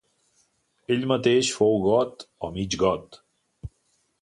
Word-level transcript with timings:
Ell 0.95 1.03
mateix 1.11 1.51
fou 1.57 1.77
got 1.85 2.27
o 2.47 2.49
mig 2.57 2.79
got. 2.85 3.21